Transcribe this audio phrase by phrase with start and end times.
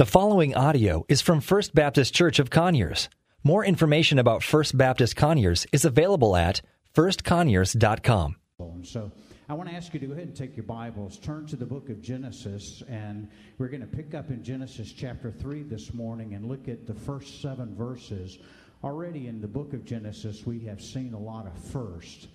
[0.00, 3.10] The following audio is from First Baptist Church of Conyers.
[3.44, 6.62] More information about First Baptist Conyers is available at
[6.94, 8.36] firstconyers.com.
[8.82, 9.12] So
[9.46, 11.66] I want to ask you to go ahead and take your Bibles, turn to the
[11.66, 13.28] book of Genesis, and
[13.58, 16.94] we're going to pick up in Genesis chapter 3 this morning and look at the
[16.94, 18.38] first seven verses.
[18.82, 22.28] Already in the book of Genesis, we have seen a lot of first.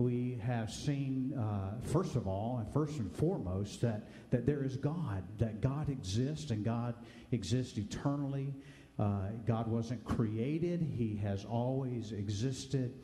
[0.00, 4.78] We have seen, uh, first of all, and first and foremost, that, that there is
[4.78, 6.94] God, that God exists, and God
[7.32, 8.54] exists eternally.
[8.98, 12.94] Uh, God wasn't created, He has always existed.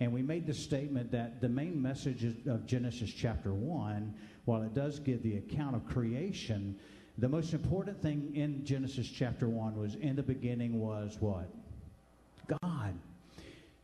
[0.00, 4.14] And we made the statement that the main message of Genesis chapter 1,
[4.46, 6.74] while it does give the account of creation,
[7.18, 11.50] the most important thing in Genesis chapter 1 was in the beginning was what?
[12.62, 12.94] God.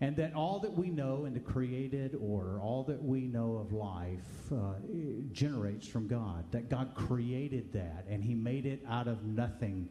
[0.03, 3.73] And that all that we know in the created order, all that we know of
[3.73, 4.19] life,
[4.51, 4.73] uh,
[5.31, 6.45] generates from God.
[6.51, 9.89] That God created that and He made it out of nothing.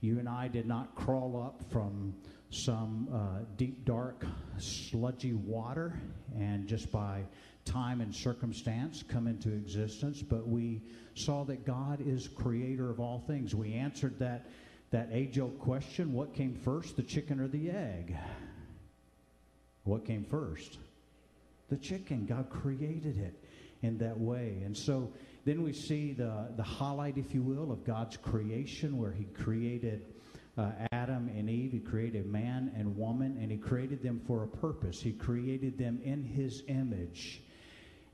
[0.00, 2.14] You and I did not crawl up from
[2.50, 4.24] some uh, deep, dark,
[4.58, 6.00] sludgy water
[6.38, 7.24] and just by
[7.64, 10.82] time and circumstance come into existence, but we
[11.14, 13.56] saw that God is creator of all things.
[13.56, 14.46] We answered that,
[14.92, 18.16] that age old question what came first, the chicken or the egg?
[19.88, 20.78] What came first?
[21.70, 22.26] The chicken.
[22.26, 23.42] God created it
[23.82, 24.60] in that way.
[24.64, 25.10] And so
[25.44, 30.04] then we see the, the highlight, if you will, of God's creation, where He created
[30.58, 31.72] uh, Adam and Eve.
[31.72, 35.00] He created man and woman, and He created them for a purpose.
[35.00, 37.42] He created them in His image.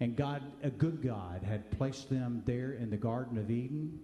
[0.00, 3.98] And God, a good God, had placed them there in the Garden of Eden,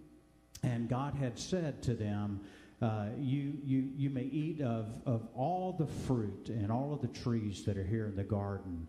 [0.62, 2.41] and God had said to them,
[2.83, 7.09] uh, you, you, you may eat of, of all the fruit and all of the
[7.09, 8.87] trees that are here in the garden.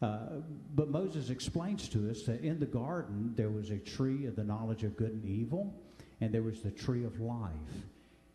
[0.00, 0.40] Uh,
[0.74, 4.44] but Moses explains to us that in the garden there was a tree of the
[4.44, 5.72] knowledge of good and evil,
[6.20, 7.52] and there was the tree of life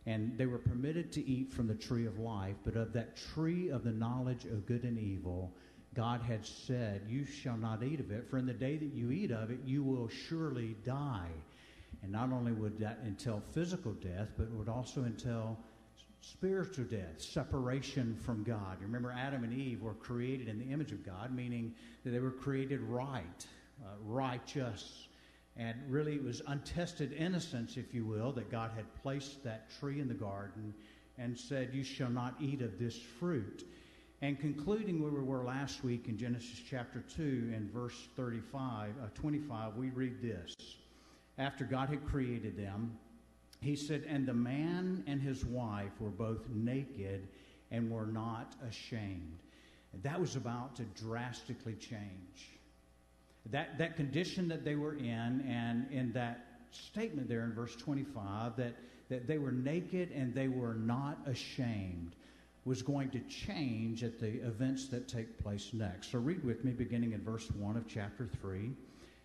[0.08, 3.68] and they were permitted to eat from the tree of life, but of that tree
[3.68, 5.52] of the knowledge of good and evil,
[5.94, 9.10] God had said, You shall not eat of it, for in the day that you
[9.10, 11.28] eat of it, you will surely die.
[12.02, 15.58] And not only would that entail physical death, but it would also entail
[16.20, 18.78] spiritual death, separation from God.
[18.80, 22.18] You remember, Adam and Eve were created in the image of God, meaning that they
[22.18, 23.46] were created right,
[23.84, 25.08] uh, righteous,
[25.58, 30.00] and really, it was untested innocence, if you will, that God had placed that tree
[30.00, 30.72] in the garden
[31.18, 33.64] and said, You shall not eat of this fruit.
[34.22, 39.06] And concluding where we were last week in Genesis chapter 2 and verse 35, uh,
[39.14, 40.54] 25, we read this.
[41.38, 42.98] After God had created them,
[43.60, 47.28] he said, And the man and his wife were both naked
[47.70, 49.38] and were not ashamed.
[50.02, 52.58] That was about to drastically change
[53.50, 58.56] that, that condition that they were in, and in that statement there in verse 25,
[58.56, 58.74] that,
[59.08, 62.14] that they were naked and they were not ashamed,
[62.64, 66.12] was going to change at the events that take place next.
[66.12, 68.72] So read with me, beginning in verse 1 of chapter 3,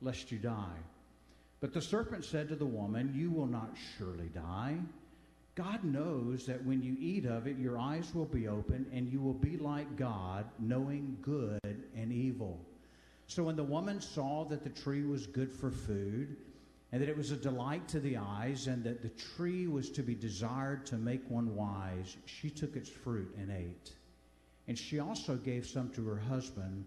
[0.00, 0.78] lest you die.
[1.60, 4.76] But the serpent said to the woman, You will not surely die.
[5.54, 9.20] God knows that when you eat of it, your eyes will be open and you
[9.20, 12.60] will be like God, knowing good and evil.
[13.26, 16.36] So when the woman saw that the tree was good for food,
[16.92, 20.02] and that it was a delight to the eyes, and that the tree was to
[20.02, 23.92] be desired to make one wise, she took its fruit and ate.
[24.68, 26.84] And she also gave some to her husband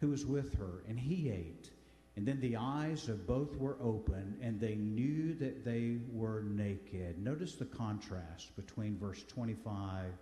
[0.00, 1.70] who was with her, and he ate.
[2.16, 7.18] And then the eyes of both were open, and they knew that they were naked.
[7.18, 10.12] Notice the contrast between verse 25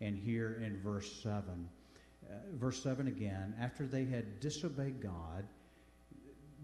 [0.00, 1.42] and here in verse 7.
[2.24, 5.44] Uh, verse 7 again, after they had disobeyed God,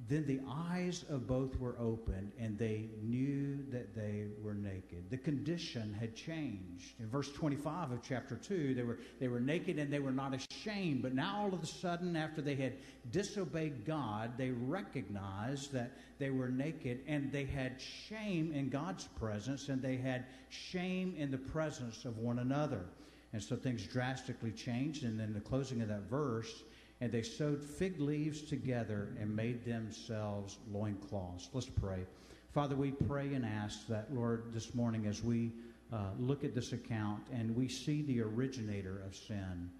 [0.06, 5.10] then the eyes of both were opened, and they knew that they were naked.
[5.10, 7.00] The condition had changed.
[7.00, 10.34] In verse 25 of chapter 2, they were, they were naked and they were not
[10.34, 11.02] ashamed.
[11.02, 12.74] But now, all of a sudden, after they had
[13.10, 19.68] disobeyed God, they recognized that they were naked and they had shame in God's presence
[19.68, 22.84] and they had shame in the presence of one another.
[23.32, 25.04] And so things drastically changed.
[25.04, 26.62] And then the closing of that verse,
[27.00, 31.48] and they sewed fig leaves together and made themselves loincloths.
[31.52, 32.04] Let's pray.
[32.52, 35.52] Father, we pray and ask that, Lord, this morning as we
[35.92, 39.70] uh, look at this account and we see the originator of sin.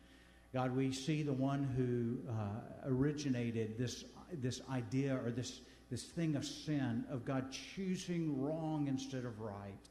[0.54, 5.60] God, we see the one who uh, originated this, this idea or this,
[5.90, 9.88] this thing of sin, of God choosing wrong instead of right.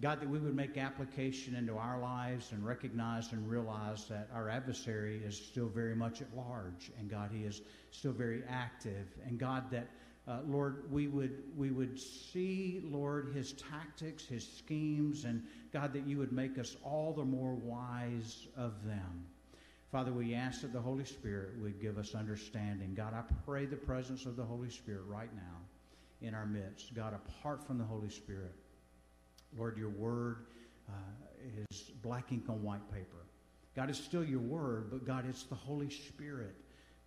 [0.00, 4.48] God, that we would make application into our lives and recognize and realize that our
[4.48, 9.06] adversary is still very much at large, and God, he is still very active.
[9.26, 9.88] And God, that
[10.28, 15.42] uh, Lord, we would we would see, Lord, his tactics, his schemes, and
[15.72, 19.26] God, that you would make us all the more wise of them.
[19.90, 22.94] Father, we ask that the Holy Spirit would give us understanding.
[22.94, 25.56] God, I pray the presence of the Holy Spirit right now
[26.20, 26.94] in our midst.
[26.94, 28.54] God, apart from the Holy Spirit,
[29.58, 30.46] Lord, your word
[30.88, 30.92] uh,
[31.70, 33.26] is black ink on white paper.
[33.74, 36.54] God, is still your word, but God, it's the Holy Spirit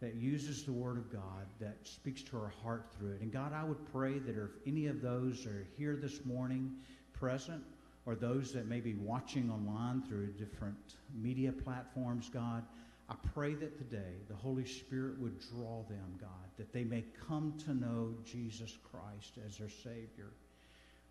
[0.02, 3.22] that uses the word of God that speaks to our heart through it.
[3.22, 6.72] And God, I would pray that if any of those are here this morning
[7.14, 7.64] present,
[8.06, 12.64] or those that may be watching online through different media platforms, God,
[13.10, 17.54] I pray that today the Holy Spirit would draw them, God, that they may come
[17.66, 20.32] to know Jesus Christ as their Savior.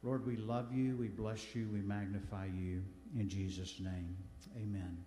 [0.03, 2.83] Lord, we love you, we bless you, we magnify you.
[3.19, 4.17] In Jesus' name,
[4.57, 5.05] amen.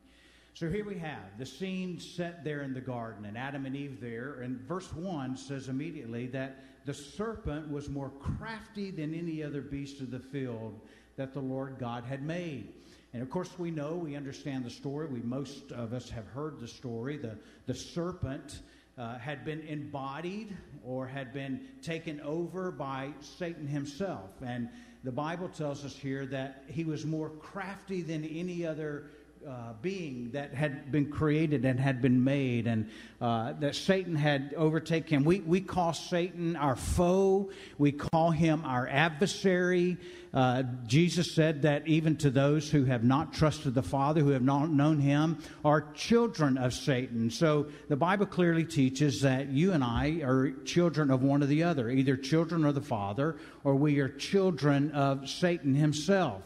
[0.54, 4.00] So here we have the scene set there in the garden, and Adam and Eve
[4.00, 4.42] there.
[4.42, 10.00] And verse 1 says immediately that the serpent was more crafty than any other beast
[10.00, 10.80] of the field
[11.16, 12.74] that the Lord God had made.
[13.14, 15.08] And of course, we know, we understand the story.
[15.08, 17.18] We most of us have heard the story.
[17.18, 18.60] The, the serpent
[18.98, 20.56] uh, had been embodied
[20.86, 24.30] or had been taken over by Satan himself.
[24.46, 24.70] And
[25.04, 29.06] the Bible tells us here that he was more crafty than any other
[29.48, 32.90] uh, being that had been created and had been made, and
[33.22, 35.24] uh, that Satan had overtaken him.
[35.24, 39.98] We, we call Satan our foe, we call him our adversary.
[40.34, 44.42] Uh, Jesus said that even to those who have not trusted the Father, who have
[44.42, 47.30] not known him, are children of Satan.
[47.30, 51.64] So the Bible clearly teaches that you and I are children of one or the
[51.64, 56.44] other, either children of the Father or we are children of Satan himself.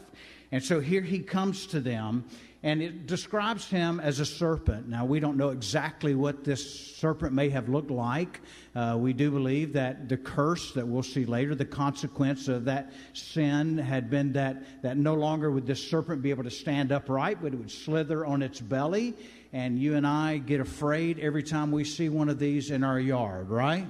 [0.50, 2.24] And so here he comes to them
[2.62, 4.88] and it describes him as a serpent.
[4.88, 8.40] Now, we don't know exactly what this serpent may have looked like.
[8.74, 12.92] Uh, we do believe that the curse that we'll see later, the consequence of that
[13.12, 17.40] sin, had been that, that no longer would this serpent be able to stand upright,
[17.40, 19.14] but it would slither on its belly.
[19.52, 22.98] And you and I get afraid every time we see one of these in our
[22.98, 23.86] yard, right?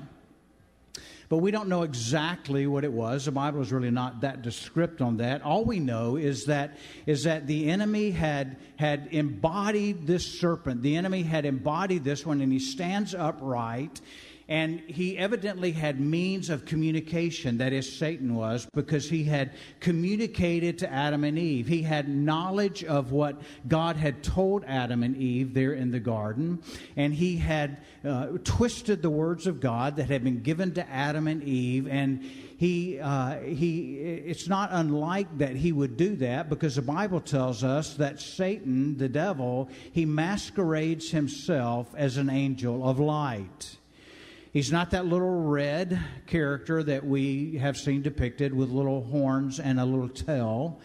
[1.28, 3.26] But we don't know exactly what it was.
[3.26, 5.42] The Bible is really not that descriptive on that.
[5.42, 10.80] All we know is that is that the enemy had had embodied this serpent.
[10.82, 14.00] The enemy had embodied this one, and he stands upright
[14.49, 20.79] and he evidently had means of communication, that is, Satan was, because he had communicated
[20.79, 21.67] to Adam and Eve.
[21.67, 26.62] He had knowledge of what God had told Adam and Eve there in the garden,
[26.97, 31.29] and he had uh, twisted the words of God that had been given to Adam
[31.29, 32.25] and Eve, and
[32.56, 37.62] he, uh, he, it's not unlike that he would do that because the Bible tells
[37.62, 43.77] us that Satan, the devil, he masquerades himself as an angel of light.
[44.58, 49.78] He's not that little red character that we have seen depicted with little horns and
[49.78, 50.81] a little tail.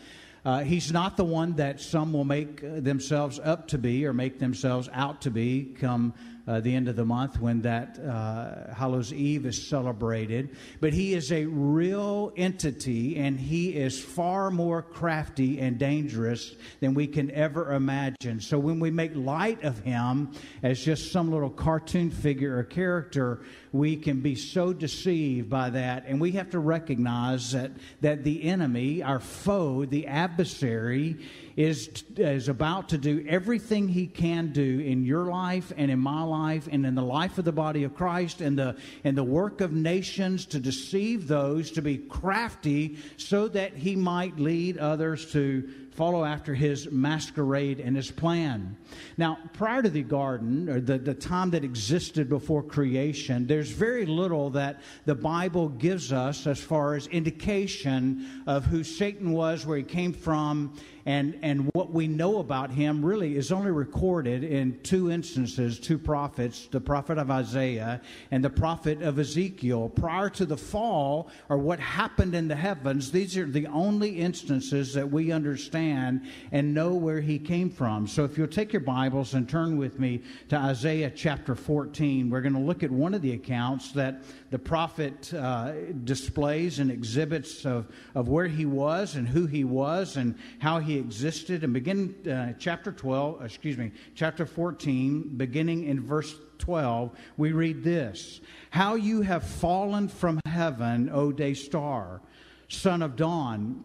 [0.45, 4.37] Uh, he's not the one that some will make themselves up to be or make
[4.37, 6.13] themselves out to be come
[6.47, 10.55] uh, the end of the month when that uh, Hallows Eve is celebrated.
[10.81, 16.93] But he is a real entity and he is far more crafty and dangerous than
[16.93, 18.41] we can ever imagine.
[18.41, 20.31] So when we make light of him
[20.61, 26.05] as just some little cartoon figure or character, we can be so deceived by that.
[26.07, 27.71] And we have to recognize that,
[28.01, 31.17] that the enemy, our foe, the adversary,
[31.55, 36.23] is, is about to do everything he can do in your life and in my
[36.23, 39.61] life and in the life of the body of Christ and the, and the work
[39.61, 45.69] of nations to deceive those, to be crafty so that he might lead others to
[45.93, 48.75] follow after his masquerade and his plan.
[49.17, 54.05] Now, prior to the garden, or the, the time that existed before creation, there's very
[54.05, 59.77] little that the Bible gives us as far as indication of who Satan was, where
[59.77, 64.79] he came from, and, and what we know about him really is only recorded in
[64.83, 69.89] two instances, two prophets, the prophet of Isaiah and the prophet of Ezekiel.
[69.89, 74.93] Prior to the fall, or what happened in the heavens, these are the only instances
[74.93, 78.07] that we understand and know where he came from.
[78.07, 82.41] So if you'll take your Bibles and turn with me to Isaiah chapter 14, we're
[82.41, 85.73] going to look at one of the accounts that the prophet uh,
[86.03, 90.97] displays and exhibits of, of where he was and who he was and how he
[90.97, 91.63] existed.
[91.63, 97.83] And begin uh, chapter 12, excuse me, chapter 14, beginning in verse 12, we read
[97.83, 102.21] this How you have fallen from heaven, O day star,
[102.69, 103.83] son of dawn,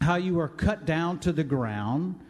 [0.00, 2.20] how you are cut down to the ground,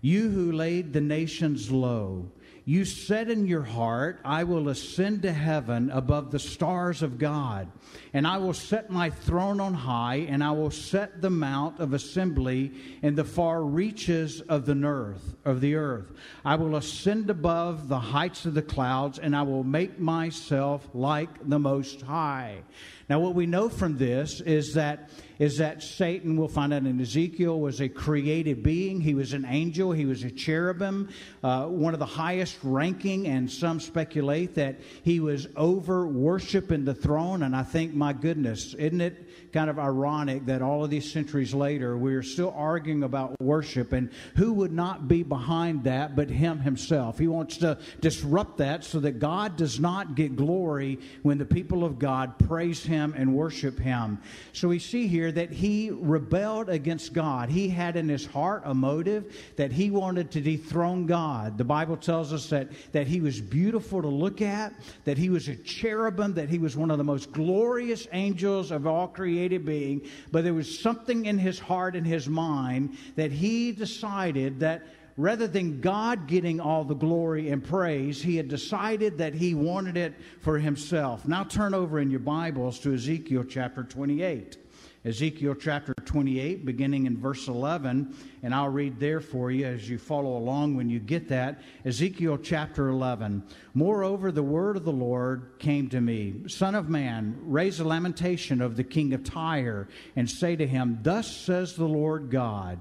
[0.00, 2.30] you who laid the nations low.
[2.68, 7.70] You said in your heart, I will ascend to heaven above the stars of God,
[8.12, 11.92] and I will set my throne on high, and I will set the mount of
[11.92, 12.72] assembly
[13.02, 16.10] in the far reaches of the earth of the earth.
[16.44, 21.48] I will ascend above the heights of the clouds, and I will make myself like
[21.48, 22.62] the most high.
[23.08, 26.98] Now, what we know from this is that is that Satan, we'll find out in
[26.98, 29.02] Ezekiel, was a created being.
[29.02, 29.92] He was an angel.
[29.92, 31.10] He was a cherubim,
[31.44, 36.94] uh, one of the highest ranking, and some speculate that he was over worshiping the
[36.94, 37.42] throne.
[37.42, 41.52] And I think, my goodness, isn't it kind of ironic that all of these centuries
[41.52, 46.58] later, we're still arguing about worship and who would not be behind that but him
[46.60, 47.18] himself.
[47.18, 51.84] He wants to disrupt that so that God does not get glory when the people
[51.84, 54.18] of God praise him and worship him.
[54.52, 57.48] So we see here that he rebelled against God.
[57.48, 61.58] He had in his heart a motive that he wanted to dethrone God.
[61.58, 64.72] The Bible tells us that, that he was beautiful to look at,
[65.04, 68.86] that he was a cherubim, that he was one of the most glorious angels of
[68.86, 73.72] all created being, but there was something in his heart and his mind that he
[73.72, 74.82] decided that
[75.16, 79.96] rather than God getting all the glory and praise, he had decided that he wanted
[79.96, 81.26] it for himself.
[81.26, 84.58] Now turn over in your Bibles to Ezekiel chapter 28.
[85.06, 89.98] Ezekiel chapter 28, beginning in verse 11, and I'll read there for you as you
[89.98, 91.62] follow along when you get that.
[91.84, 93.44] Ezekiel chapter 11.
[93.72, 98.60] Moreover, the word of the Lord came to me Son of man, raise a lamentation
[98.60, 102.80] of the king of Tyre, and say to him, Thus says the Lord God,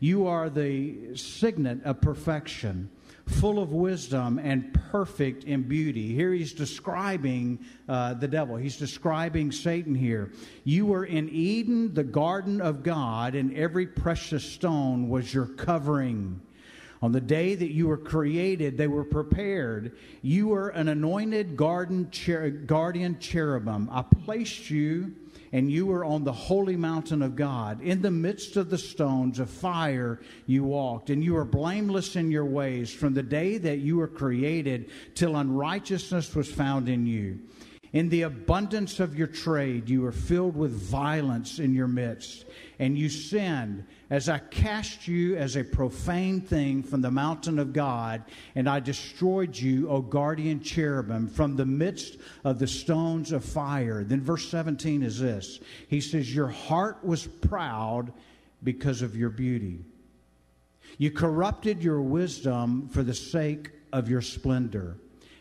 [0.00, 2.90] You are the signet of perfection
[3.26, 6.14] full of wisdom and perfect in beauty.
[6.14, 8.56] Here he's describing uh, the devil.
[8.56, 10.30] He's describing Satan here.
[10.64, 16.40] You were in Eden, the garden of God, and every precious stone was your covering.
[17.02, 19.96] On the day that you were created, they were prepared.
[20.22, 23.88] You were an anointed garden cher- guardian cherubim.
[23.90, 25.14] I placed you
[25.56, 27.80] and you were on the holy mountain of God.
[27.80, 32.30] In the midst of the stones of fire you walked, and you were blameless in
[32.30, 37.38] your ways from the day that you were created till unrighteousness was found in you.
[37.92, 42.44] In the abundance of your trade, you were filled with violence in your midst,
[42.78, 47.72] and you sinned as I cast you as a profane thing from the mountain of
[47.72, 48.24] God,
[48.54, 54.04] and I destroyed you, O guardian cherubim, from the midst of the stones of fire.
[54.04, 58.12] Then verse 17 is this He says, Your heart was proud
[58.62, 59.84] because of your beauty.
[60.98, 64.96] You corrupted your wisdom for the sake of your splendor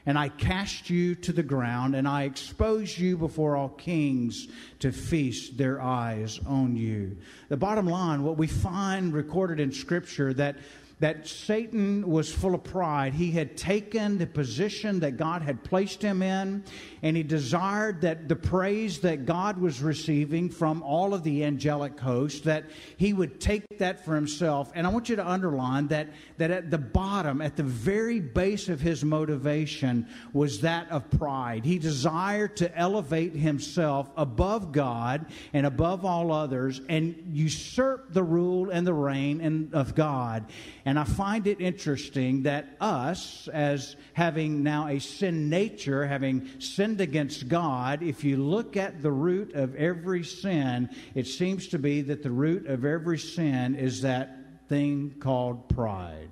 [0.05, 4.47] and I cast you to the ground, and I expose you before all kings
[4.79, 7.17] to feast their eyes on you.
[7.49, 10.57] The bottom line, what we find recorded in Scripture, that
[10.99, 13.13] that Satan was full of pride.
[13.13, 16.63] He had taken the position that God had placed him in,
[17.03, 21.99] and he desired that the praise that God was receiving from all of the angelic
[21.99, 22.65] host, that
[22.97, 24.71] he would take that for himself.
[24.73, 28.69] And I want you to underline that, that at the bottom, at the very base
[28.69, 31.65] of his motivation, was that of pride.
[31.65, 38.69] He desired to elevate himself above God and above all others and usurp the rule
[38.69, 40.45] and the reign and of God.
[40.87, 47.01] And I find it interesting that us, as having now a sin nature, having sinned
[47.01, 52.03] against God, if you look at the root of every sin, it seems to be
[52.03, 54.37] that the root of every sin is that
[54.69, 56.29] thing called pride.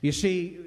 [0.00, 0.58] You see,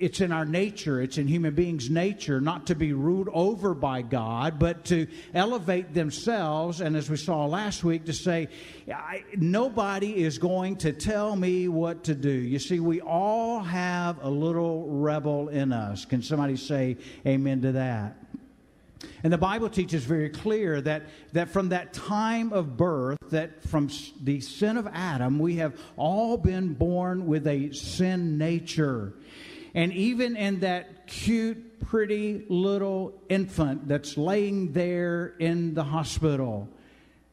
[0.00, 4.02] it's in our nature, it's in human beings' nature not to be ruled over by
[4.02, 6.80] God, but to elevate themselves.
[6.80, 8.48] And as we saw last week, to say,
[9.36, 12.30] nobody is going to tell me what to do.
[12.30, 16.06] You see, we all have a little rebel in us.
[16.06, 18.16] Can somebody say amen to that?
[19.22, 23.88] And the Bible teaches very clear that, that from that time of birth, that from
[24.22, 29.14] the sin of Adam, we have all been born with a sin nature.
[29.74, 36.68] And even in that cute, pretty little infant that's laying there in the hospital,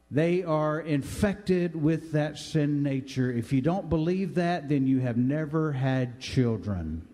[0.10, 3.32] they are infected with that sin nature.
[3.32, 7.08] If you don't believe that, then you have never had children.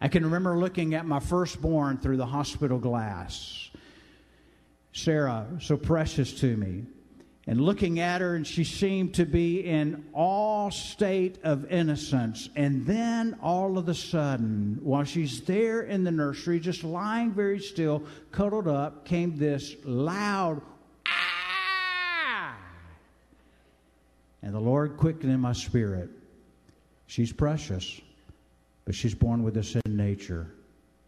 [0.00, 3.70] I can remember looking at my firstborn through the hospital glass.
[4.92, 6.84] Sarah, so precious to me.
[7.46, 12.48] And looking at her, and she seemed to be in all state of innocence.
[12.54, 17.58] And then all of a sudden, while she's there in the nursery, just lying very
[17.58, 20.62] still, cuddled up, came this loud
[21.08, 22.56] ah!
[24.42, 26.10] And the Lord quickened in my spirit.
[27.08, 28.00] She's precious,
[28.84, 30.52] but she's born with a sin nature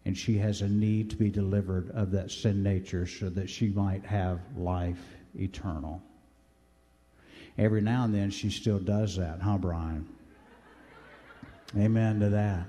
[0.05, 3.69] and she has a need to be delivered of that sin nature so that she
[3.69, 5.03] might have life
[5.37, 6.01] eternal.
[7.57, 10.07] Every now and then she still does that, huh, Brian?
[11.77, 12.65] Amen to that.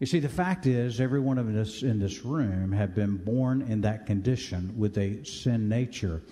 [0.00, 3.62] You see, the fact is, every one of us in this room have been born
[3.62, 6.22] in that condition with a sin nature.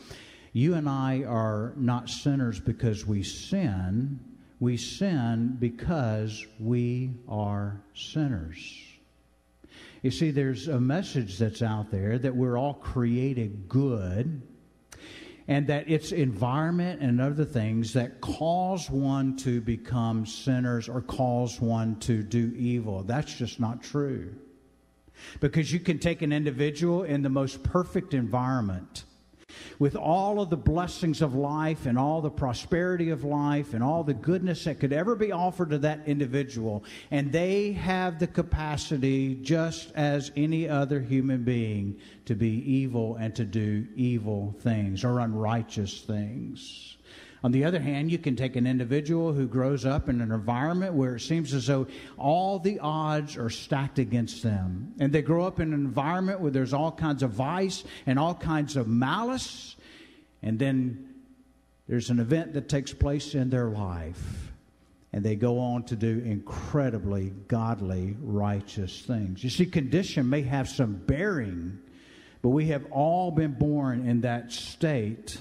[0.52, 4.18] You and I are not sinners because we sin,
[4.58, 8.76] we sin because we are sinners.
[10.02, 14.42] You see, there's a message that's out there that we're all created good
[15.50, 21.60] and that it's environment and other things that cause one to become sinners or cause
[21.60, 23.02] one to do evil.
[23.02, 24.32] That's just not true.
[25.40, 29.02] Because you can take an individual in the most perfect environment
[29.78, 34.04] with all of the blessings of life and all the prosperity of life and all
[34.04, 36.84] the goodness that could ever be offered to that individual.
[37.10, 43.34] And they have the capacity, just as any other human being, to be evil and
[43.36, 46.96] to do evil things or unrighteous things.
[47.42, 50.94] On the other hand, you can take an individual who grows up in an environment
[50.94, 51.86] where it seems as though
[52.18, 54.94] all the odds are stacked against them.
[54.98, 58.34] And they grow up in an environment where there's all kinds of vice and all
[58.34, 59.76] kinds of malice.
[60.42, 61.14] And then
[61.88, 64.52] there's an event that takes place in their life.
[65.12, 69.42] And they go on to do incredibly godly, righteous things.
[69.42, 71.80] You see, condition may have some bearing,
[72.42, 75.40] but we have all been born in that state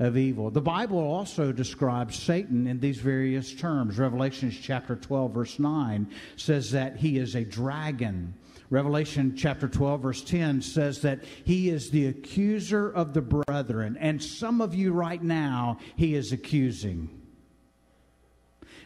[0.00, 0.50] of evil.
[0.50, 3.98] The Bible also describes Satan in these various terms.
[3.98, 8.34] Revelation chapter 12, verse 9 says that he is a dragon.
[8.70, 13.98] Revelation chapter 12, verse 10 says that he is the accuser of the brethren.
[14.00, 17.10] And some of you right now, he is accusing.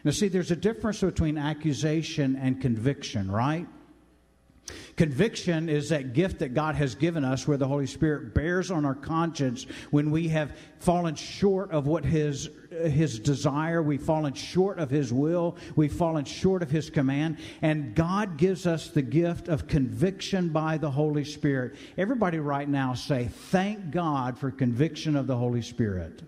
[0.03, 3.67] Now, see, there's a difference between accusation and conviction, right?
[4.95, 8.85] Conviction is that gift that God has given us where the Holy Spirit bears on
[8.85, 14.79] our conscience when we have fallen short of what His, his desire, we've fallen short
[14.79, 19.49] of His will, we've fallen short of His command, and God gives us the gift
[19.49, 21.75] of conviction by the Holy Spirit.
[21.97, 26.23] Everybody, right now, say, Thank God for conviction of the Holy Spirit.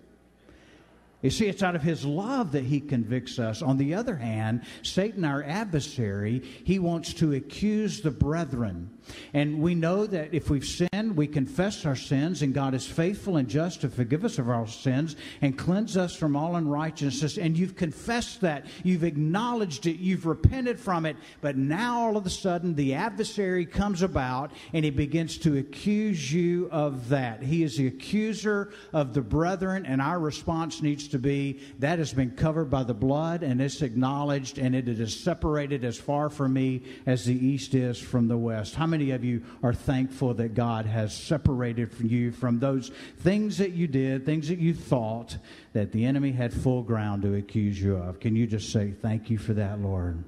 [1.27, 3.61] You see, it's out of his love that he convicts us.
[3.61, 8.96] On the other hand, Satan, our adversary, he wants to accuse the brethren.
[9.33, 13.37] And we know that if we've sinned, we confess our sins, and God is faithful
[13.37, 17.37] and just to forgive us of our sins and cleanse us from all unrighteousness.
[17.37, 21.17] And you've confessed that, you've acknowledged it, you've repented from it.
[21.41, 26.31] But now all of a sudden, the adversary comes about and he begins to accuse
[26.31, 27.43] you of that.
[27.43, 32.13] He is the accuser of the brethren, and our response needs to be that has
[32.13, 36.53] been covered by the blood, and it's acknowledged, and it is separated as far from
[36.53, 38.75] me as the east is from the west.
[38.75, 42.89] How many many of you are thankful that God has separated from you from those
[43.19, 45.37] things that you did, things that you thought
[45.73, 48.19] that the enemy had full ground to accuse you of?
[48.19, 50.23] Can you just say, Thank you for that, Lord?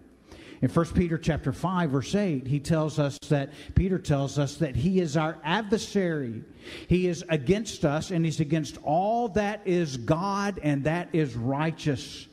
[0.61, 4.75] In 1 Peter chapter 5 verse 8, he tells us that Peter tells us that
[4.75, 6.43] he is our adversary.
[6.87, 12.27] He is against us and he's against all that is God and that is righteous.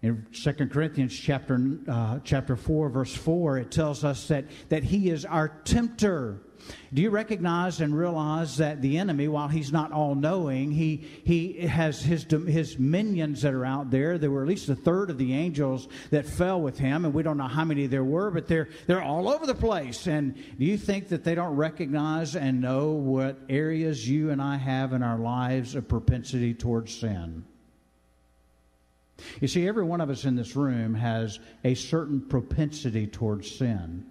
[0.00, 5.10] In 2 Corinthians chapter, uh, chapter 4, verse 4, it tells us that, that he
[5.10, 6.40] is our tempter.
[6.94, 11.66] Do you recognize and realize that the enemy, while he's not all knowing, he, he
[11.66, 14.18] has his, his minions that are out there.
[14.18, 17.24] There were at least a third of the angels that fell with him, and we
[17.24, 20.06] don't know how many there were, but they're, they're all over the place.
[20.06, 24.58] And do you think that they don't recognize and know what areas you and I
[24.58, 27.44] have in our lives of propensity towards sin?
[29.40, 34.06] You see, every one of us in this room has a certain propensity towards sin.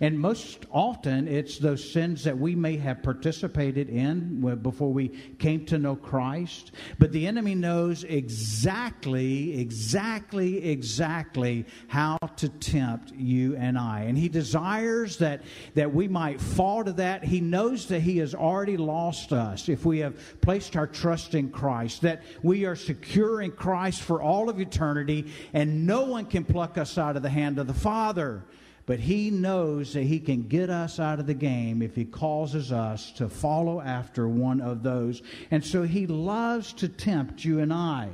[0.00, 5.64] And most often, it's those sins that we may have participated in before we came
[5.66, 6.72] to know Christ.
[6.98, 14.02] But the enemy knows exactly, exactly, exactly how to tempt you and I.
[14.02, 15.42] And he desires that,
[15.74, 17.24] that we might fall to that.
[17.24, 21.50] He knows that he has already lost us if we have placed our trust in
[21.50, 26.44] Christ, that we are secure in Christ for all of eternity, and no one can
[26.44, 28.44] pluck us out of the hand of the Father.
[28.90, 32.72] But he knows that he can get us out of the game if he causes
[32.72, 35.22] us to follow after one of those.
[35.52, 38.08] And so he loves to tempt you and I.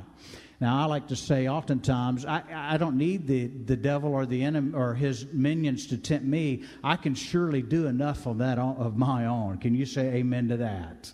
[0.59, 4.43] Now, I like to say oftentimes, I, I don't need the, the devil or the
[4.43, 6.63] enemy or his minions to tempt me.
[6.83, 9.57] I can surely do enough of that of my own.
[9.57, 11.11] Can you say amen to that?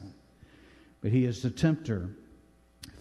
[0.99, 2.09] But he is the tempter.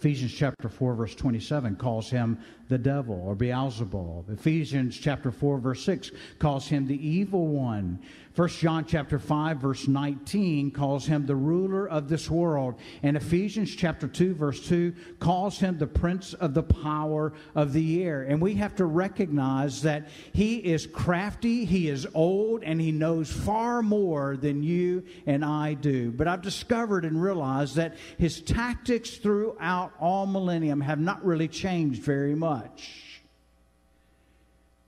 [0.03, 2.37] Ephesians chapter 4, verse 27 calls him
[2.67, 4.29] the devil or Beelzebul.
[4.33, 7.97] Ephesians chapter 4 verse 6 calls him the evil one.
[8.35, 12.79] 1 John chapter 5 verse 19 calls him the ruler of this world.
[13.03, 18.03] And Ephesians chapter 2 verse 2 calls him the prince of the power of the
[18.03, 18.23] air.
[18.23, 23.31] And we have to recognize that he is crafty, he is old, and he knows
[23.31, 26.11] far more than you and I do.
[26.11, 32.01] But I've discovered and realized that his tactics throughout all millennium have not really changed
[32.01, 33.02] very much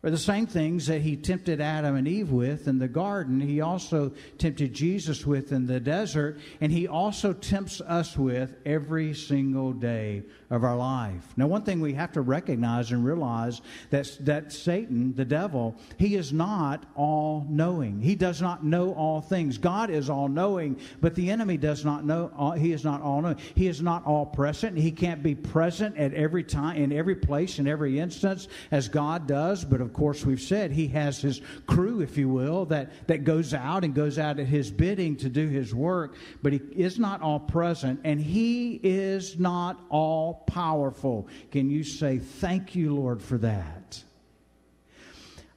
[0.05, 3.59] are the same things that he tempted Adam and Eve with in the garden, he
[3.59, 9.73] also tempted Jesus with in the desert, and he also tempts us with every single
[9.73, 11.25] day of our life.
[11.37, 16.15] Now, one thing we have to recognize and realize that, that Satan, the devil, he
[16.15, 17.99] is not all knowing.
[17.99, 19.57] He does not know all things.
[19.57, 23.21] God is all knowing, but the enemy does not know, uh, he is not all
[23.21, 23.37] knowing.
[23.55, 24.77] He is not all present.
[24.77, 29.27] He can't be present at every time, in every place, in every instance, as God
[29.27, 33.23] does, but of course, we've said he has his crew, if you will, that, that
[33.23, 36.99] goes out and goes out at his bidding to do his work, but he is
[36.99, 41.27] not all present and he is not all powerful.
[41.51, 44.03] Can you say, Thank you, Lord, for that?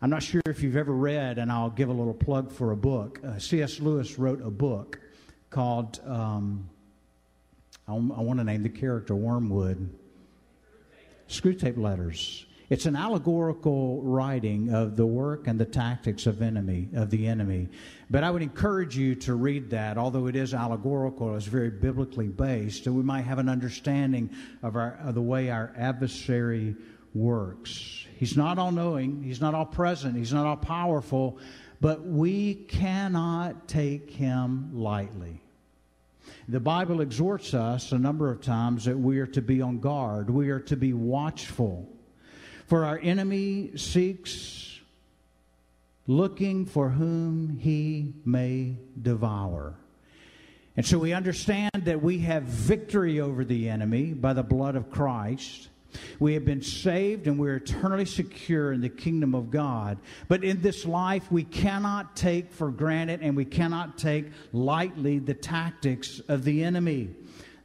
[0.01, 2.77] I'm not sure if you've ever read, and I'll give a little plug for a
[2.77, 3.21] book.
[3.25, 3.81] Uh, C.S.
[3.81, 5.01] Lewis wrote a book
[5.51, 6.69] called, um,
[7.89, 9.91] I, I want to name the character Wormwood.
[11.29, 12.47] Screwtape Letters.
[12.71, 17.69] It's an allegorical writing of the work and the tactics of enemy of the enemy.
[18.11, 22.29] But I would encourage you to read that, although it is allegorical, it's very biblically
[22.29, 24.29] based, and we might have an understanding
[24.63, 26.77] of, our, of the way our adversary
[27.15, 28.07] works.
[28.17, 31.39] He's not all knowing, he's not all present, he's not all powerful,
[31.81, 35.41] but we cannot take him lightly.
[36.49, 40.29] The Bible exhorts us a number of times that we are to be on guard,
[40.29, 41.89] we are to be watchful.
[42.69, 44.79] For our enemy seeks
[46.07, 49.75] looking for whom he may devour.
[50.77, 54.91] And so we understand that we have victory over the enemy by the blood of
[54.91, 55.71] Christ.
[56.21, 59.97] We have been saved and we're eternally secure in the kingdom of God.
[60.29, 65.33] But in this life, we cannot take for granted and we cannot take lightly the
[65.33, 67.09] tactics of the enemy.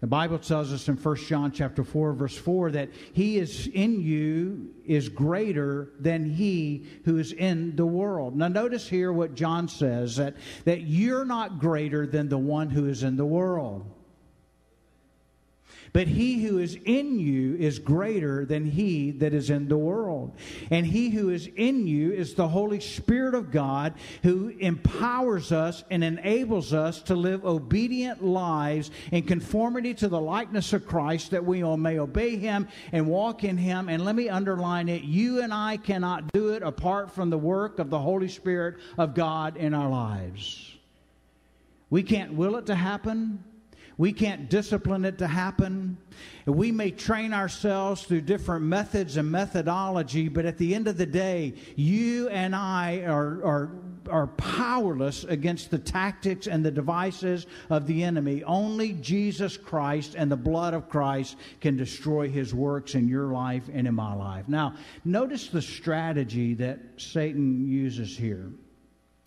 [0.04, 4.02] The Bible tells us in 1 John chapter 4 verse 4 that he is in
[4.02, 8.36] you is greater than he who is in the world.
[8.36, 10.36] Now notice here what John says that
[10.66, 13.90] that you're not greater than the one who is in the world.
[15.94, 20.36] But he who is in you is greater than he that is in the world.
[20.72, 25.84] And he who is in you is the Holy Spirit of God who empowers us
[25.92, 31.46] and enables us to live obedient lives in conformity to the likeness of Christ that
[31.46, 33.88] we all may obey him and walk in him.
[33.88, 37.78] And let me underline it you and I cannot do it apart from the work
[37.78, 40.74] of the Holy Spirit of God in our lives.
[41.92, 43.44] We can't will it to happen.
[43.98, 45.98] We can't discipline it to happen.
[46.46, 51.06] We may train ourselves through different methods and methodology, but at the end of the
[51.06, 53.72] day, you and I are, are,
[54.10, 58.44] are powerless against the tactics and the devices of the enemy.
[58.44, 63.70] Only Jesus Christ and the blood of Christ can destroy his works in your life
[63.72, 64.48] and in my life.
[64.48, 64.76] Now,
[65.06, 68.52] notice the strategy that Satan uses here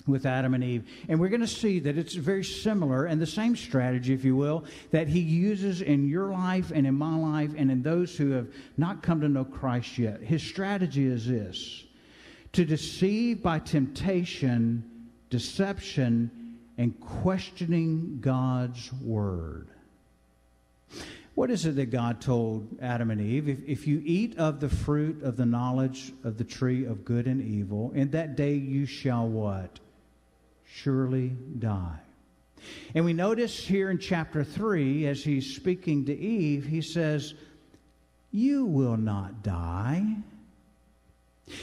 [0.07, 0.89] with Adam and Eve.
[1.09, 4.37] And we're going to see that it's very similar and the same strategy, if you
[4.37, 8.31] will, that he uses in your life and in my life and in those who
[8.31, 10.21] have not come to know Christ yet.
[10.21, 11.85] His strategy is this
[12.53, 16.31] to deceive by temptation, deception,
[16.79, 19.69] and questioning God's word.
[21.35, 23.49] What is it that God told Adam and Eve?
[23.49, 27.27] If, if you eat of the fruit of the knowledge of the tree of good
[27.27, 29.79] and evil, in that day you shall what?
[30.67, 31.99] Surely die.
[32.95, 37.35] And we notice here in chapter 3, as he's speaking to Eve, he says,
[38.31, 40.17] You will not die.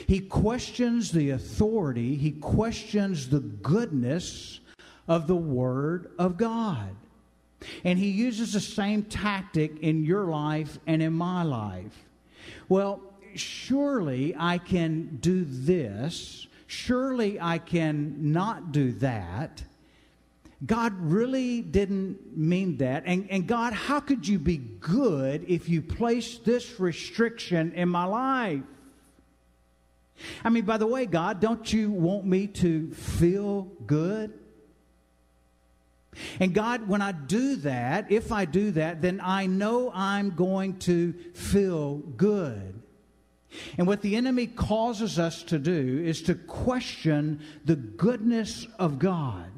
[0.07, 4.61] He questions the authority, he questions the goodness
[5.07, 6.95] of the Word of God.
[7.83, 12.05] And he uses the same tactic in your life and in my life.
[12.69, 13.01] Well,
[13.35, 16.47] surely I can do this.
[16.73, 19.63] Surely I can not do that.
[20.65, 23.03] God really didn't mean that.
[23.05, 28.05] And, and God, how could you be good if you placed this restriction in my
[28.05, 28.63] life?
[30.43, 34.33] I mean, by the way, God, don't you want me to feel good?
[36.39, 40.79] And God, when I do that, if I do that, then I know I'm going
[40.79, 42.82] to feel good.
[43.77, 49.52] And what the enemy causes us to do is to question the goodness of God.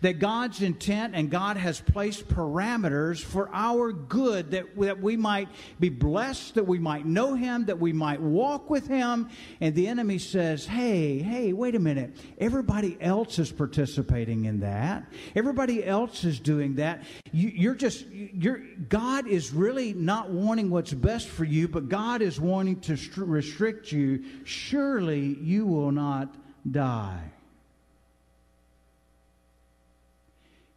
[0.00, 5.48] That God's intent and God has placed parameters for our good, that, that we might
[5.78, 9.30] be blessed, that we might know Him, that we might walk with Him.
[9.60, 12.16] And the enemy says, hey, hey, wait a minute.
[12.38, 15.06] Everybody else is participating in that.
[15.36, 17.04] Everybody else is doing that.
[17.32, 22.22] You, you're just, you're, God is really not wanting what's best for you, but God
[22.22, 24.24] is wanting to restrict you.
[24.44, 26.34] Surely you will not
[26.70, 27.32] die.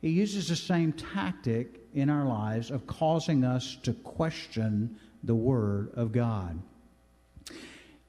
[0.04, 5.92] He uses the same tactic in our lives of causing us to question the Word
[5.96, 6.62] of God.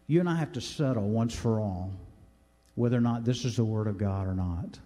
[0.08, 1.92] You and I have to settle once for all
[2.74, 4.80] whether or not this is the Word of God or not.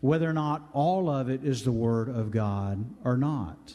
[0.00, 3.74] Whether or not all of it is the Word of God or not.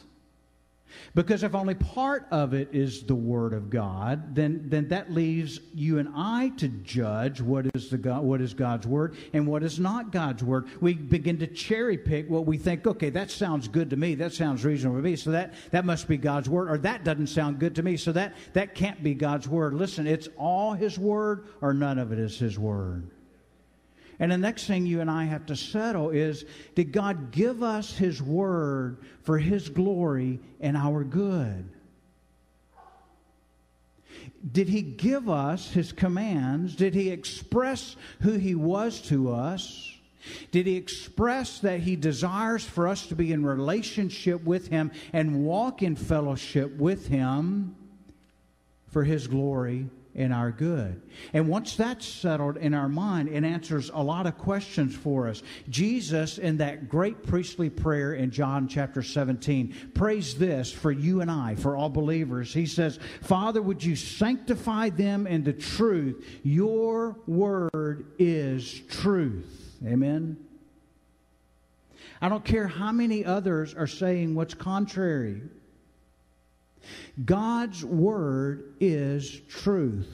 [1.14, 5.60] Because if only part of it is the Word of God, then, then that leaves
[5.74, 9.62] you and I to judge what is, the God, what is God's Word and what
[9.62, 10.66] is not God's Word.
[10.80, 14.32] We begin to cherry pick what we think, okay, that sounds good to me, that
[14.32, 17.58] sounds reasonable to me, so that, that must be God's Word, or that doesn't sound
[17.58, 19.74] good to me, so that, that can't be God's Word.
[19.74, 23.10] Listen, it's all His Word or none of it is His Word.
[24.20, 27.96] And the next thing you and I have to settle is did God give us
[27.96, 31.68] His word for His glory and our good?
[34.52, 36.74] Did He give us His commands?
[36.74, 39.94] Did He express who He was to us?
[40.50, 45.44] Did He express that He desires for us to be in relationship with Him and
[45.44, 47.76] walk in fellowship with Him
[48.88, 51.00] for His glory in our good.
[51.32, 55.42] And once that's settled in our mind, it answers a lot of questions for us.
[55.68, 61.30] Jesus, in that great priestly prayer in John chapter 17, prays this for you and
[61.30, 62.52] I, for all believers.
[62.52, 66.40] He says, Father, would you sanctify them in the truth?
[66.42, 69.76] Your word is truth.
[69.86, 70.36] Amen.
[72.20, 75.42] I don't care how many others are saying what's contrary.
[77.24, 80.08] God's word is truth.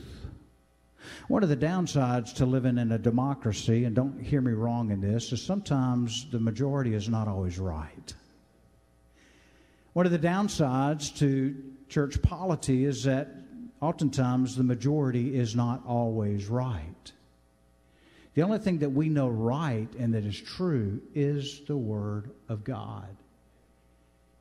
[1.29, 5.01] One of the downsides to living in a democracy, and don't hear me wrong in
[5.01, 8.15] this, is sometimes the majority is not always right.
[9.93, 11.55] One of the downsides to
[11.89, 13.29] church polity is that
[13.81, 17.13] oftentimes the majority is not always right.
[18.35, 22.65] The only thing that we know right and that is true is the Word of
[22.65, 23.17] God.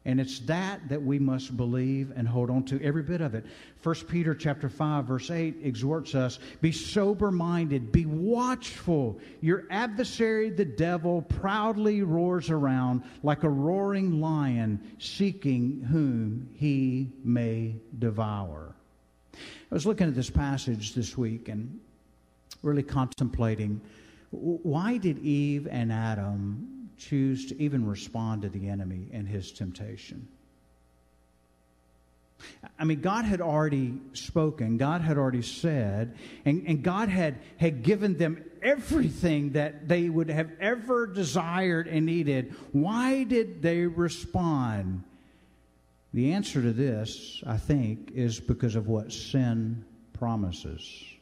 [0.06, 3.46] And it's that that we must believe and hold on to every bit of it.
[3.84, 9.18] 1 Peter chapter 5 verse 8 exhorts us, be sober minded, be watchful.
[9.40, 17.76] Your adversary the devil proudly roars around like a roaring lion seeking whom he may
[18.00, 18.76] devour.
[19.34, 21.80] I was looking at this passage this week and
[22.62, 23.80] really contemplating
[24.32, 26.73] why did Eve and Adam
[27.10, 30.28] choose to even respond to the enemy and his temptation.
[32.78, 37.84] I mean, God had already spoken, God had already said, and, and God had, had
[37.84, 42.54] given them everything that they would have ever desired and needed.
[42.72, 45.04] Why did they respond?
[46.14, 51.13] The answer to this, I think, is because of what sin promises.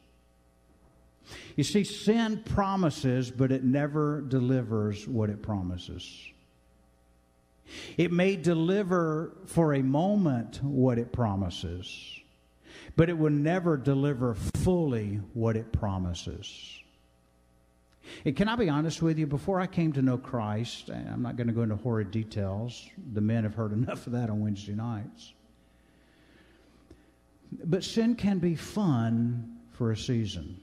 [1.56, 6.28] You see, sin promises, but it never delivers what it promises.
[7.96, 12.20] It may deliver for a moment what it promises,
[12.96, 16.78] but it will never deliver fully what it promises.
[18.24, 19.26] And can I be honest with you?
[19.26, 22.88] Before I came to know Christ, I'm not going to go into horrid details.
[23.14, 25.32] The men have heard enough of that on Wednesday nights.
[27.64, 30.61] But sin can be fun for a season.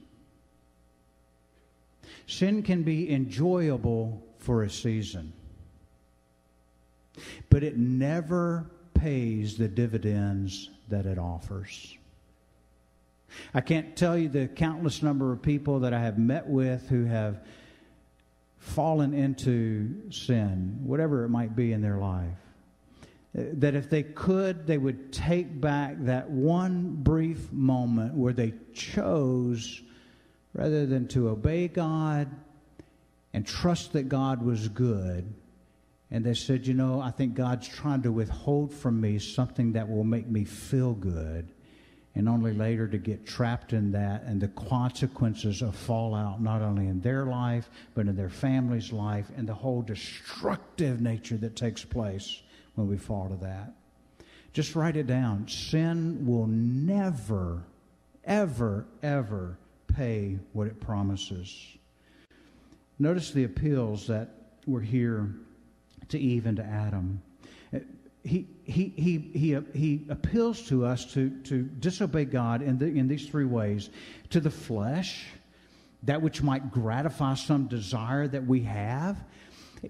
[2.26, 5.32] Sin can be enjoyable for a season,
[7.48, 11.96] but it never pays the dividends that it offers.
[13.54, 17.04] I can't tell you the countless number of people that I have met with who
[17.04, 17.40] have
[18.58, 22.36] fallen into sin, whatever it might be in their life.
[23.32, 29.82] That if they could, they would take back that one brief moment where they chose,
[30.52, 32.28] rather than to obey God
[33.32, 35.32] and trust that God was good,
[36.10, 39.88] and they said, You know, I think God's trying to withhold from me something that
[39.88, 41.48] will make me feel good
[42.16, 46.88] and only later to get trapped in that and the consequences of fallout, not only
[46.88, 51.84] in their life, but in their family's life, and the whole destructive nature that takes
[51.84, 52.42] place
[52.74, 53.72] when we fall to that.
[54.52, 55.46] Just write it down.
[55.46, 57.62] Sin will never,
[58.24, 59.56] ever, ever
[59.94, 61.76] pay what it promises.
[62.98, 64.30] Notice the appeals that
[64.66, 65.34] were here
[66.08, 67.22] to Eve and to Adam
[68.22, 73.08] he, he, he, he, he appeals to us to, to disobey God in, the, in
[73.08, 73.90] these three ways
[74.30, 75.26] to the flesh,
[76.02, 79.16] that which might gratify some desire that we have.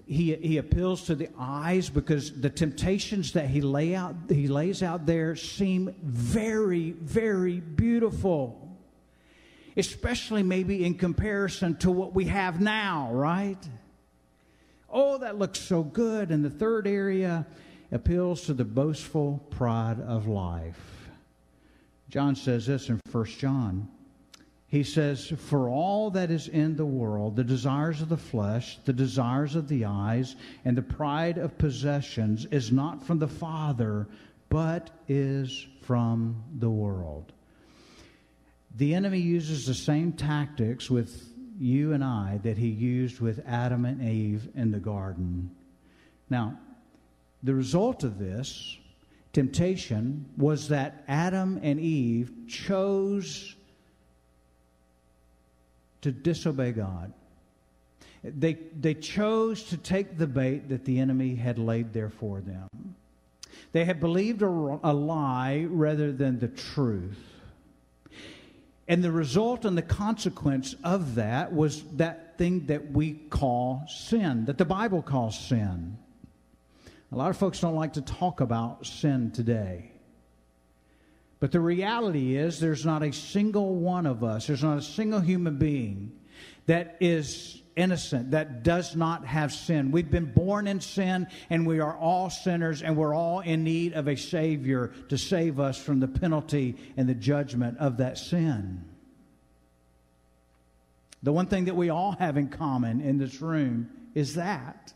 [0.07, 4.81] He, he appeals to the eyes because the temptations that he, lay out, he lays
[4.81, 8.60] out there seem very, very beautiful,
[9.77, 13.57] especially maybe in comparison to what we have now, right?
[14.89, 16.31] Oh, that looks so good.
[16.31, 17.45] And the third area,
[17.91, 21.09] appeals to the boastful pride of life.
[22.09, 23.87] John says this in 1 John.
[24.67, 28.93] He says, For all that is in the world, the desires of the flesh, the
[28.93, 34.07] desires of the eyes, and the pride of possessions is not from the Father,
[34.47, 37.33] but is from the world.
[38.75, 41.29] The enemy uses the same tactics with
[41.59, 45.51] you and I that he used with Adam and Eve in the garden.
[46.29, 46.57] Now,
[47.43, 48.77] the result of this
[49.33, 53.55] temptation was that Adam and Eve chose
[56.01, 57.13] to disobey God.
[58.23, 62.67] They, they chose to take the bait that the enemy had laid there for them.
[63.71, 67.30] They had believed a, a lie rather than the truth.
[68.87, 74.45] And the result and the consequence of that was that thing that we call sin,
[74.45, 75.97] that the Bible calls sin.
[77.11, 79.91] A lot of folks don't like to talk about sin today.
[81.39, 85.19] But the reality is, there's not a single one of us, there's not a single
[85.19, 86.11] human being
[86.65, 89.91] that is innocent, that does not have sin.
[89.91, 93.93] We've been born in sin, and we are all sinners, and we're all in need
[93.93, 98.85] of a Savior to save us from the penalty and the judgment of that sin.
[101.23, 104.93] The one thing that we all have in common in this room is that.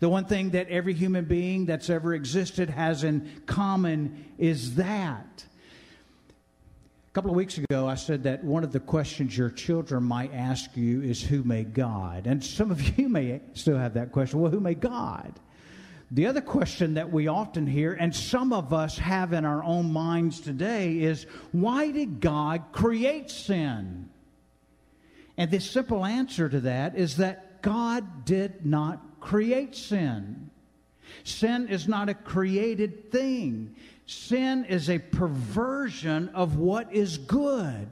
[0.00, 5.44] The one thing that every human being that's ever existed has in common is that.
[7.10, 10.32] A couple of weeks ago, I said that one of the questions your children might
[10.32, 12.28] ask you is, Who made God?
[12.28, 15.32] And some of you may still have that question Well, who made God?
[16.12, 19.92] The other question that we often hear, and some of us have in our own
[19.92, 24.08] minds today, is why did God create sin?
[25.36, 30.50] And the simple answer to that is that God did not create sin.
[31.24, 33.74] Sin is not a created thing.
[34.10, 37.86] Sin is a perversion of what is good.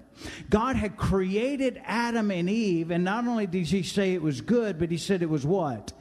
[0.51, 4.81] God had created Adam and Eve, and not only did he say it was good,
[4.81, 5.93] but he said it was what?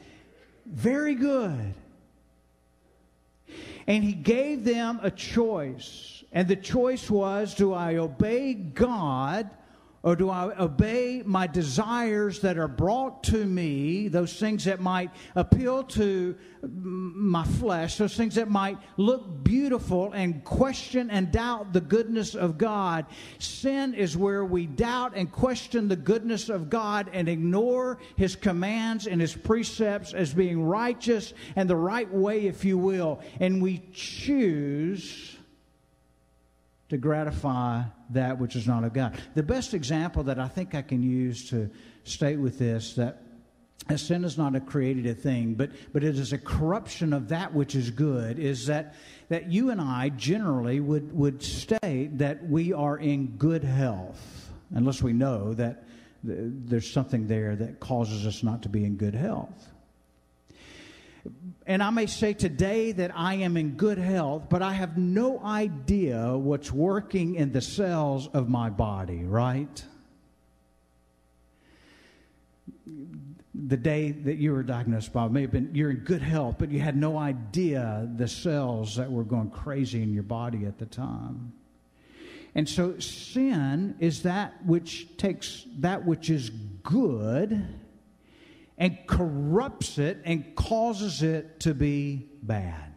[0.66, 1.76] Very good.
[3.86, 6.24] And he gave them a choice.
[6.32, 9.52] And the choice was do I obey God
[10.08, 15.12] or do I obey my desires that are brought to me, those things that might
[15.36, 21.82] appeal to my flesh, those things that might look beautiful and question and doubt the
[21.82, 23.06] goodness of God?
[23.40, 29.08] Sin is where we doubt and question the goodness of God and ignore His commands
[29.08, 33.20] and His precepts as being righteous and the right way, if you will.
[33.42, 35.37] And we choose
[36.90, 39.18] to gratify that which is not of God.
[39.36, 41.70] The best example that I think I can use to
[42.04, 43.22] state with this that
[43.96, 47.54] sin is not a created a thing, but, but it is a corruption of that
[47.54, 48.96] which is good, is that,
[49.30, 55.02] that you and I generally would, would state that we are in good health, unless
[55.02, 55.84] we know that
[56.24, 59.70] there's something there that causes us not to be in good health.
[61.66, 65.40] And I may say today that I am in good health, but I have no
[65.44, 69.84] idea what's working in the cells of my body, right?
[73.66, 76.70] the day that you were diagnosed, Bob, may have been you're in good health, but
[76.70, 80.86] you had no idea the cells that were going crazy in your body at the
[80.86, 81.54] time.
[82.54, 86.50] And so sin is that which takes that which is
[86.84, 87.66] good
[88.78, 92.94] and corrupts it and causes it to be bad.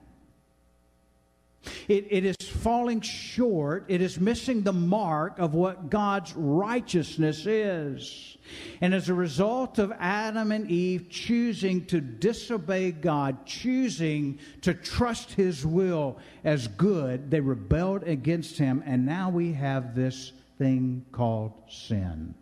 [1.88, 3.84] It, it is falling short.
[3.88, 8.38] It is missing the mark of what God's righteousness is.
[8.80, 15.32] And as a result of Adam and Eve choosing to disobey God, choosing to trust
[15.32, 18.82] His will as good, they rebelled against Him.
[18.86, 22.34] And now we have this thing called sin.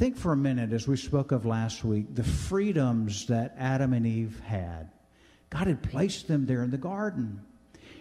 [0.00, 4.06] Think for a minute, as we spoke of last week, the freedoms that Adam and
[4.06, 4.88] Eve had.
[5.50, 7.44] God had placed them there in the garden.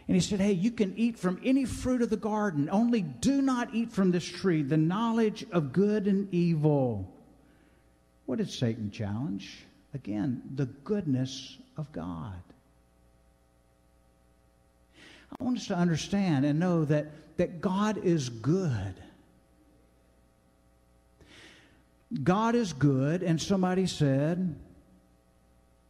[0.07, 3.41] And he said, Hey, you can eat from any fruit of the garden, only do
[3.41, 7.13] not eat from this tree, the knowledge of good and evil.
[8.27, 9.65] What did Satan challenge?
[9.93, 12.41] Again, the goodness of God.
[15.37, 18.95] I want us to understand and know that, that God is good.
[22.23, 24.55] God is good, and somebody said,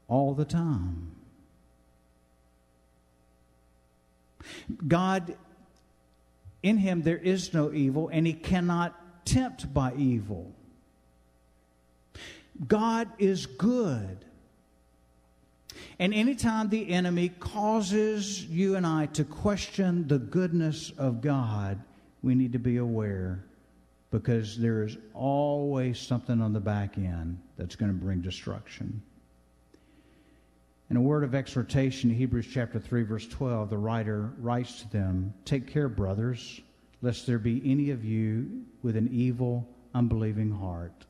[0.08, 1.12] all the time.
[4.86, 5.36] God,
[6.62, 10.52] in him there is no evil, and he cannot tempt by evil.
[12.68, 14.26] God is good.
[16.00, 21.80] And anytime the enemy causes you and I to question the goodness of God,
[22.22, 23.46] we need to be aware
[24.12, 29.02] because there is always something on the back end that's going to bring destruction.
[30.90, 35.34] In a word of exhortation, Hebrews chapter 3, verse 12, the writer writes to them
[35.46, 36.62] Take care, brothers,
[37.04, 41.06] lest there be any of you with an evil, unbelieving heart,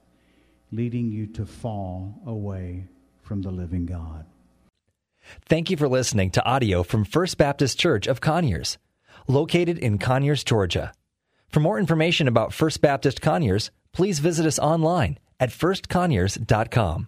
[0.74, 2.88] leading you to fall away
[3.22, 4.26] from the living God.
[5.48, 8.78] Thank you for listening to audio from First Baptist Church of Conyers,
[9.28, 10.92] located in Conyers, Georgia.
[11.50, 17.08] For more information about First Baptist Conyers, please visit us online at firstconyers.com.